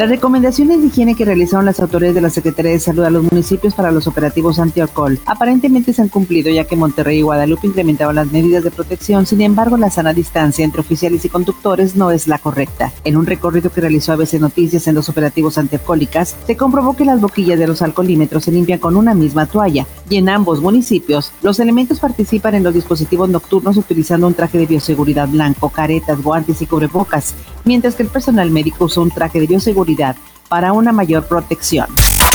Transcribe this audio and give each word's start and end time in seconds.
Las 0.00 0.08
recomendaciones 0.08 0.80
de 0.80 0.86
higiene 0.86 1.14
que 1.14 1.26
realizaron 1.26 1.66
las 1.66 1.78
autoridades 1.78 2.14
de 2.14 2.22
la 2.22 2.30
Secretaría 2.30 2.72
de 2.72 2.80
Salud 2.80 3.04
a 3.04 3.10
los 3.10 3.22
municipios 3.22 3.74
para 3.74 3.92
los 3.92 4.06
operativos 4.06 4.58
antialcohol 4.58 5.18
aparentemente 5.26 5.92
se 5.92 6.00
han 6.00 6.08
cumplido 6.08 6.50
ya 6.50 6.64
que 6.64 6.74
Monterrey 6.74 7.18
y 7.18 7.20
Guadalupe 7.20 7.66
incrementaron 7.66 8.14
las 8.14 8.32
medidas 8.32 8.64
de 8.64 8.70
protección, 8.70 9.26
sin 9.26 9.42
embargo 9.42 9.76
la 9.76 9.90
sana 9.90 10.14
distancia 10.14 10.64
entre 10.64 10.80
oficiales 10.80 11.26
y 11.26 11.28
conductores 11.28 11.96
no 11.96 12.12
es 12.12 12.28
la 12.28 12.38
correcta. 12.38 12.90
En 13.04 13.18
un 13.18 13.26
recorrido 13.26 13.70
que 13.70 13.82
realizó 13.82 14.14
ABC 14.14 14.40
Noticias 14.40 14.86
en 14.86 14.94
los 14.94 15.10
operativos 15.10 15.58
antialcohólicas, 15.58 16.34
se 16.46 16.56
comprobó 16.56 16.96
que 16.96 17.04
las 17.04 17.20
boquillas 17.20 17.58
de 17.58 17.66
los 17.66 17.82
alcoholímetros 17.82 18.44
se 18.44 18.52
limpian 18.52 18.78
con 18.78 18.96
una 18.96 19.12
misma 19.12 19.44
toalla 19.44 19.86
y 20.08 20.16
en 20.16 20.30
ambos 20.30 20.62
municipios 20.62 21.30
los 21.42 21.60
elementos 21.60 22.00
participan 22.00 22.54
en 22.54 22.64
los 22.64 22.72
dispositivos 22.72 23.28
nocturnos 23.28 23.76
utilizando 23.76 24.26
un 24.26 24.32
traje 24.32 24.56
de 24.56 24.64
bioseguridad 24.64 25.28
blanco, 25.28 25.68
caretas, 25.68 26.22
guantes 26.22 26.62
y 26.62 26.66
cubrebocas, 26.66 27.34
mientras 27.64 27.94
que 27.94 28.02
el 28.02 28.08
personal 28.08 28.50
médico 28.50 28.86
usó 28.86 29.02
un 29.02 29.10
traje 29.10 29.40
de 29.40 29.46
bioseguridad 29.46 30.16
para 30.48 30.72
una 30.72 30.92
mayor 30.92 31.26
protección. 31.26 31.86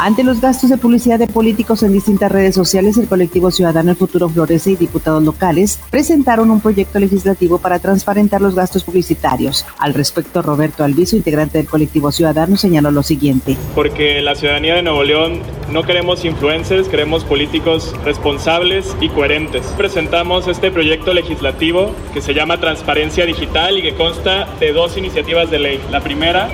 Ante 0.00 0.22
los 0.22 0.40
gastos 0.40 0.70
de 0.70 0.78
publicidad 0.78 1.18
de 1.18 1.26
políticos 1.26 1.82
en 1.82 1.92
distintas 1.92 2.30
redes 2.30 2.54
sociales, 2.54 2.96
el 2.96 3.08
colectivo 3.08 3.50
Ciudadano 3.50 3.90
El 3.90 3.96
Futuro 3.96 4.28
Florece 4.28 4.70
y 4.70 4.76
diputados 4.76 5.22
locales 5.24 5.80
presentaron 5.90 6.50
un 6.52 6.60
proyecto 6.60 7.00
legislativo 7.00 7.58
para 7.58 7.80
transparentar 7.80 8.40
los 8.40 8.54
gastos 8.54 8.84
publicitarios. 8.84 9.66
Al 9.76 9.94
respecto, 9.94 10.40
Roberto 10.40 10.84
Alviso, 10.84 11.16
integrante 11.16 11.58
del 11.58 11.66
colectivo 11.66 12.12
Ciudadano, 12.12 12.56
señaló 12.56 12.92
lo 12.92 13.02
siguiente. 13.02 13.56
Porque 13.74 14.22
la 14.22 14.36
ciudadanía 14.36 14.76
de 14.76 14.82
Nuevo 14.82 15.02
León 15.02 15.42
no 15.70 15.82
queremos 15.82 16.24
influencers, 16.24 16.88
queremos 16.88 17.24
políticos 17.24 17.94
responsables 18.04 18.96
y 19.00 19.08
coherentes. 19.10 19.66
Presentamos 19.76 20.48
este 20.48 20.70
proyecto 20.70 21.12
legislativo 21.12 21.94
que 22.14 22.22
se 22.22 22.34
llama 22.34 22.58
Transparencia 22.58 23.26
Digital 23.26 23.76
y 23.78 23.82
que 23.82 23.94
consta 23.94 24.48
de 24.60 24.72
dos 24.72 24.96
iniciativas 24.96 25.50
de 25.50 25.58
ley. 25.58 25.80
La 25.90 26.00
primera 26.00 26.48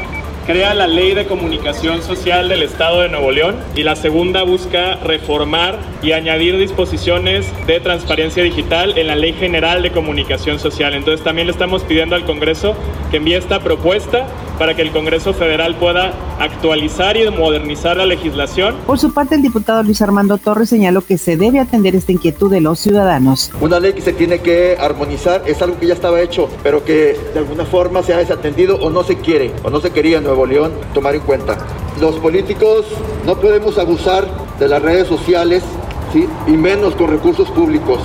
crea 0.46 0.74
la 0.74 0.86
Ley 0.86 1.14
de 1.14 1.26
Comunicación 1.26 2.02
Social 2.02 2.48
del 2.48 2.62
Estado 2.62 3.00
de 3.00 3.08
Nuevo 3.08 3.30
León 3.30 3.56
y 3.74 3.82
la 3.82 3.96
segunda 3.96 4.42
busca 4.42 4.96
reformar 4.96 5.78
y 6.02 6.12
añadir 6.12 6.58
disposiciones 6.58 7.50
de 7.66 7.80
transparencia 7.80 8.42
digital 8.42 8.98
en 8.98 9.06
la 9.06 9.16
Ley 9.16 9.32
General 9.32 9.82
de 9.82 9.90
Comunicación 9.90 10.58
Social. 10.58 10.92
Entonces 10.92 11.24
también 11.24 11.46
le 11.46 11.52
estamos 11.52 11.82
pidiendo 11.84 12.14
al 12.14 12.24
Congreso 12.24 12.76
que 13.10 13.18
envíe 13.18 13.34
esta 13.34 13.60
propuesta 13.60 14.26
para 14.58 14.74
que 14.74 14.82
el 14.82 14.90
Congreso 14.92 15.34
Federal 15.34 15.76
pueda 15.76 16.12
actualizar 16.38 17.16
y 17.16 17.28
modernizar 17.30 17.96
la 17.96 18.06
legislación. 18.06 18.76
Por 18.86 18.98
su 18.98 19.12
parte, 19.12 19.34
el 19.34 19.42
diputado 19.42 19.82
Luis 19.82 20.02
Armando 20.02 20.38
Torres 20.38 20.68
señaló 20.68 21.02
que 21.02 21.18
se 21.18 21.36
debe 21.36 21.60
atender 21.60 21.94
esta 21.94 22.12
inquietud 22.12 22.50
de 22.50 22.60
los 22.60 22.78
ciudadanos. 22.78 23.50
Una 23.60 23.80
ley 23.80 23.92
que 23.92 24.02
se 24.02 24.12
tiene 24.12 24.40
que 24.40 24.76
armonizar 24.78 25.42
es 25.46 25.60
algo 25.62 25.78
que 25.78 25.86
ya 25.86 25.94
estaba 25.94 26.20
hecho, 26.20 26.48
pero 26.62 26.84
que 26.84 27.18
de 27.32 27.38
alguna 27.38 27.64
forma 27.64 28.02
se 28.02 28.14
ha 28.14 28.18
desatendido 28.18 28.76
o 28.76 28.90
no 28.90 29.02
se 29.04 29.16
quiere 29.16 29.52
o 29.62 29.70
no 29.70 29.80
se 29.80 29.90
quería 29.90 30.18
en 30.18 30.24
Nuevo 30.24 30.46
León 30.46 30.72
tomar 30.92 31.14
en 31.14 31.22
cuenta. 31.22 31.58
Los 32.00 32.16
políticos 32.16 32.86
no 33.26 33.36
podemos 33.36 33.78
abusar 33.78 34.26
de 34.58 34.68
las 34.68 34.82
redes 34.82 35.06
sociales 35.08 35.62
¿sí? 36.12 36.26
y 36.46 36.52
menos 36.52 36.94
con 36.94 37.10
recursos 37.10 37.50
públicos. 37.50 38.00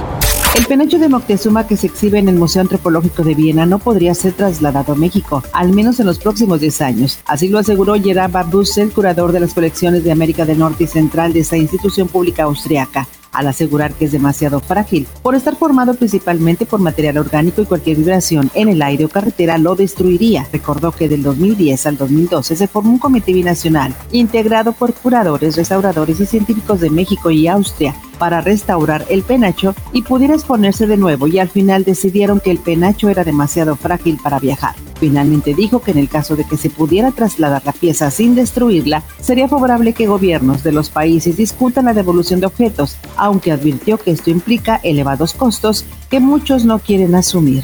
El 0.55 0.66
penacho 0.66 0.97
de 0.97 1.09
Moctezuma 1.09 1.67
que 1.67 1.78
se 1.78 1.88
exhibe 1.88 2.19
en 2.19 2.28
el 2.28 2.36
Museo 2.36 2.61
Antropológico 2.61 3.23
de 3.23 3.36
Viena 3.36 3.66
no 3.66 3.80
podría 3.80 4.14
ser 4.16 4.33
trasladado 4.33 4.94
a 4.94 4.95
México, 4.95 5.44
al 5.53 5.72
menos 5.72 6.00
en 6.00 6.08
los 6.08 6.19
próximos 6.19 6.59
10 6.59 6.81
años. 6.81 7.19
Así 7.25 7.50
lo 7.50 7.59
aseguró 7.59 7.94
Gerard 8.02 8.33
el 8.78 8.91
curador 8.91 9.31
de 9.31 9.39
las 9.39 9.53
colecciones 9.53 10.03
de 10.03 10.11
América 10.11 10.45
del 10.45 10.59
Norte 10.59 10.86
y 10.86 10.88
Central 10.88 11.33
de 11.33 11.41
esta 11.41 11.58
institución 11.58 12.08
pública 12.08 12.44
austriaca 12.44 13.08
al 13.31 13.47
asegurar 13.47 13.94
que 13.94 14.06
es 14.06 14.11
demasiado 14.11 14.59
frágil, 14.59 15.08
por 15.22 15.36
estar 15.36 15.56
formado 15.56 15.94
principalmente 15.94 16.66
por 16.66 16.80
material 16.80 17.19
orgánico 17.19 17.61
y 17.61 17.66
cualquier 17.66 17.97
vibración 17.97 18.50
en 18.53 18.69
el 18.69 18.81
aire 18.81 19.06
o 19.06 19.09
carretera 19.09 19.58
lo 19.59 19.75
destruiría. 19.75 20.47
Recordó 20.52 20.91
que 20.91 21.07
del 21.07 21.23
2010 21.23 21.85
al 21.85 21.97
2012 21.97 22.56
se 22.56 22.68
formó 22.68 22.91
un 22.91 22.97
comité 22.97 23.34
binacional 23.34 23.94
integrado 24.12 24.72
por 24.73 24.94
curadores, 24.94 25.56
restauradores 25.56 26.19
y 26.19 26.25
científicos 26.25 26.79
de 26.79 26.90
México 26.90 27.29
y 27.29 27.47
Austria 27.47 27.96
para 28.19 28.41
restaurar 28.41 29.06
el 29.09 29.24
penacho 29.24 29.74
y 29.94 30.03
pudiera 30.03 30.35
exponerse 30.35 30.85
de 30.85 30.97
nuevo 30.97 31.25
y 31.25 31.40
al 31.40 31.50
final 31.50 31.84
decidieron 31.84 32.40
que 32.40 32.52
el 32.52 32.59
penacho 32.59 33.09
era 33.09 33.24
demasiado 33.24 33.75
frágil 33.75 34.19
para 34.22 34.40
viajar. 34.40 34.75
Finalmente 35.00 35.56
dijo 35.56 35.80
que 35.80 35.91
en 35.91 35.97
el 35.97 36.09
caso 36.09 36.35
de 36.35 36.44
que 36.44 36.58
se 36.58 36.69
pudiera 36.69 37.12
trasladar 37.12 37.63
la 37.66 37.72
pieza 37.72 38.12
sin 38.12 38.35
destruirla, 38.35 39.03
sería 39.19 39.47
favorable 39.47 39.94
que 39.94 40.08
gobiernos 40.08 40.62
de 40.62 40.74
los 40.74 40.90
países 40.90 41.38
discutan 41.38 41.85
la 41.85 41.94
devolución 41.94 42.41
de 42.41 42.47
objetos, 42.47 42.97
aunque 43.16 43.52
advirtió 43.52 43.97
que 43.97 44.12
esto 44.12 44.29
implica 44.29 44.79
elevados 44.84 45.34
costos 45.34 45.85
que 46.09 46.19
muchos 46.19 46.66
no 46.66 46.79
quieren 46.79 47.16
asumir. 47.16 47.63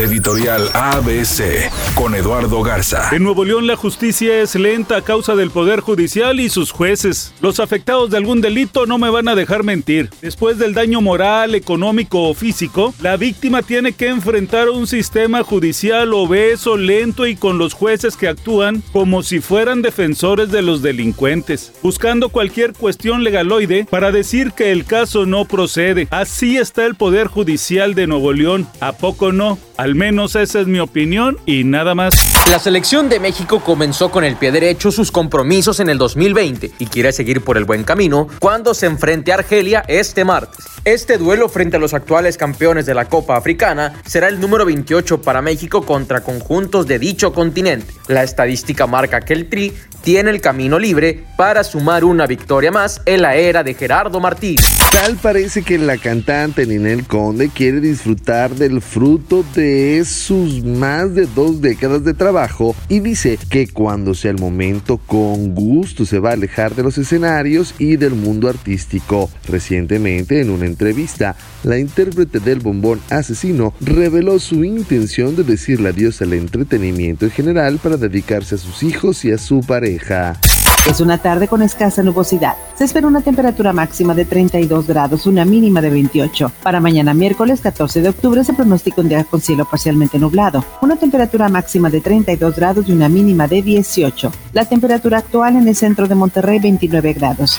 Editorial 0.00 0.70
ABC 0.72 1.70
con 1.94 2.14
Eduardo 2.14 2.62
Garza. 2.62 3.10
En 3.12 3.22
Nuevo 3.22 3.44
León 3.44 3.66
la 3.66 3.76
justicia 3.76 4.40
es 4.40 4.54
lenta 4.54 4.96
a 4.96 5.02
causa 5.02 5.36
del 5.36 5.50
Poder 5.50 5.80
Judicial 5.80 6.40
y 6.40 6.48
sus 6.48 6.70
jueces. 6.70 7.34
Los 7.42 7.60
afectados 7.60 8.08
de 8.08 8.16
algún 8.16 8.40
delito 8.40 8.86
no 8.86 8.96
me 8.96 9.10
van 9.10 9.28
a 9.28 9.34
dejar 9.34 9.62
mentir. 9.62 10.08
Después 10.22 10.56
del 10.56 10.72
daño 10.72 11.02
moral, 11.02 11.54
económico 11.54 12.30
o 12.30 12.32
físico, 12.32 12.94
la 13.02 13.18
víctima 13.18 13.60
tiene 13.60 13.92
que 13.92 14.08
enfrentar 14.08 14.70
un 14.70 14.86
sistema 14.86 15.42
judicial 15.42 16.14
obeso, 16.14 16.78
lento 16.78 17.26
y 17.26 17.36
con 17.36 17.58
los 17.58 17.74
jueces 17.74 18.16
que 18.16 18.28
actúan 18.28 18.82
como 18.92 19.22
si 19.22 19.40
fueran 19.40 19.82
defensores 19.82 20.50
de 20.50 20.62
los 20.62 20.80
delincuentes, 20.80 21.74
buscando 21.82 22.30
cualquier 22.30 22.72
cuestión 22.72 23.22
legaloide 23.22 23.84
para 23.84 24.12
decir 24.12 24.52
que 24.52 24.72
el 24.72 24.86
caso 24.86 25.26
no 25.26 25.44
procede. 25.44 26.08
Así 26.10 26.56
está 26.56 26.86
el 26.86 26.94
Poder 26.94 27.26
Judicial 27.26 27.94
de 27.94 28.06
Nuevo 28.06 28.32
León. 28.32 28.66
¿A 28.80 28.92
poco 28.92 29.30
no? 29.30 29.58
Menos 29.94 30.36
esa 30.36 30.60
es 30.60 30.66
mi 30.66 30.78
opinión 30.78 31.36
y 31.46 31.64
nada 31.64 31.94
más. 31.94 32.14
La 32.50 32.58
selección 32.58 33.08
de 33.08 33.20
México 33.20 33.60
comenzó 33.60 34.10
con 34.10 34.24
el 34.24 34.36
pie 34.36 34.52
derecho 34.52 34.90
sus 34.90 35.10
compromisos 35.10 35.80
en 35.80 35.88
el 35.88 35.98
2020 35.98 36.72
y 36.78 36.86
quiere 36.86 37.12
seguir 37.12 37.42
por 37.42 37.56
el 37.56 37.64
buen 37.64 37.84
camino 37.84 38.28
cuando 38.38 38.74
se 38.74 38.86
enfrente 38.86 39.32
a 39.32 39.36
Argelia 39.36 39.84
este 39.88 40.24
martes. 40.24 40.64
Este 40.86 41.18
duelo 41.18 41.50
frente 41.50 41.76
a 41.76 41.78
los 41.78 41.92
actuales 41.92 42.38
campeones 42.38 42.86
de 42.86 42.94
la 42.94 43.04
Copa 43.04 43.36
Africana 43.36 44.00
será 44.06 44.28
el 44.28 44.40
número 44.40 44.64
28 44.64 45.20
para 45.20 45.42
México 45.42 45.84
contra 45.84 46.22
conjuntos 46.22 46.86
de 46.86 46.98
dicho 46.98 47.34
continente. 47.34 47.92
La 48.08 48.22
estadística 48.22 48.86
marca 48.86 49.20
que 49.20 49.34
el 49.34 49.50
Tri 49.50 49.74
tiene 50.02 50.30
el 50.30 50.40
camino 50.40 50.78
libre 50.78 51.24
para 51.36 51.64
sumar 51.64 52.04
una 52.04 52.26
victoria 52.26 52.72
más 52.72 53.02
en 53.04 53.20
la 53.20 53.34
era 53.36 53.62
de 53.62 53.74
Gerardo 53.74 54.20
Martín. 54.20 54.56
Tal 54.90 55.16
parece 55.16 55.62
que 55.62 55.78
la 55.78 55.98
cantante 55.98 56.66
Ninel 56.66 57.06
Conde 57.06 57.48
quiere 57.48 57.80
disfrutar 57.80 58.50
del 58.50 58.80
fruto 58.82 59.44
de 59.54 60.02
sus 60.04 60.64
más 60.64 61.14
de 61.14 61.26
dos 61.26 61.60
décadas 61.60 62.04
de 62.04 62.14
trabajo 62.14 62.74
y 62.88 63.00
dice 63.00 63.38
que 63.50 63.68
cuando 63.68 64.14
sea 64.14 64.32
el 64.32 64.38
momento 64.38 64.98
con 64.98 65.54
gusto 65.54 66.04
se 66.04 66.18
va 66.18 66.30
a 66.30 66.32
alejar 66.32 66.74
de 66.74 66.82
los 66.82 66.98
escenarios 66.98 67.74
y 67.78 67.96
del 67.96 68.14
mundo 68.14 68.48
artístico. 68.48 69.30
Recientemente 69.46 70.40
en 70.40 70.50
una 70.50 70.66
entrevista, 70.70 71.36
la 71.62 71.78
intérprete 71.78 72.40
del 72.40 72.60
bombón 72.60 73.00
asesino 73.10 73.74
reveló 73.80 74.38
su 74.38 74.64
intención 74.64 75.36
de 75.36 75.44
decirle 75.44 75.90
adiós 75.90 76.22
al 76.22 76.32
entretenimiento 76.32 77.26
en 77.26 77.30
general 77.30 77.78
para 77.82 77.96
dedicarse 77.96 78.54
a 78.54 78.58
sus 78.58 78.82
hijos 78.82 79.24
y 79.24 79.32
a 79.32 79.38
su 79.38 79.60
pareja. 79.60 80.40
Es 80.88 81.00
una 81.00 81.18
tarde 81.18 81.46
con 81.46 81.60
escasa 81.60 82.02
nubosidad. 82.02 82.54
Se 82.74 82.84
espera 82.84 83.06
una 83.06 83.20
temperatura 83.20 83.72
máxima 83.72 84.14
de 84.14 84.24
32 84.24 84.86
grados, 84.86 85.26
una 85.26 85.44
mínima 85.44 85.82
de 85.82 85.90
28. 85.90 86.50
Para 86.62 86.80
mañana 86.80 87.12
miércoles 87.12 87.60
14 87.60 88.00
de 88.00 88.08
octubre 88.08 88.42
se 88.44 88.54
pronostica 88.54 89.02
un 89.02 89.08
día 89.10 89.24
con 89.24 89.42
cielo 89.42 89.66
parcialmente 89.66 90.18
nublado. 90.18 90.64
Una 90.80 90.96
temperatura 90.96 91.48
máxima 91.50 91.90
de 91.90 92.00
32 92.00 92.56
grados 92.56 92.88
y 92.88 92.92
una 92.92 93.10
mínima 93.10 93.46
de 93.46 93.60
18. 93.60 94.32
La 94.54 94.64
temperatura 94.64 95.18
actual 95.18 95.56
en 95.56 95.68
el 95.68 95.76
centro 95.76 96.08
de 96.08 96.14
Monterrey 96.14 96.58
29 96.58 97.12
grados. 97.12 97.58